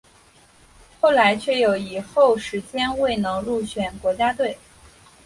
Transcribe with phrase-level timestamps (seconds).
[0.99, 4.57] 后来却有一后时间未能入选国家队。